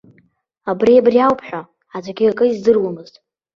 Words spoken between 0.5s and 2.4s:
Абри-абри ауп ҳәа, аӡәгьы